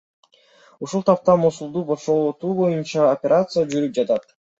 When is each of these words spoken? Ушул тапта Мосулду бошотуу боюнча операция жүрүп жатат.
Ушул 0.85 1.03
тапта 1.09 1.35
Мосулду 1.41 1.83
бошотуу 1.89 2.53
боюнча 2.61 3.05
операция 3.11 3.67
жүрүп 3.75 3.95
жатат. 4.01 4.27